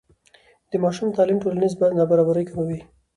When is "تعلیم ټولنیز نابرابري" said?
1.17-2.43